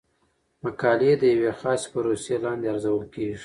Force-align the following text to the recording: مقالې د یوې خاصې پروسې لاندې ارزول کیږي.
مقالې 0.63 1.11
د 1.21 1.23
یوې 1.33 1.51
خاصې 1.59 1.87
پروسې 1.93 2.35
لاندې 2.43 2.65
ارزول 2.71 3.03
کیږي. 3.13 3.37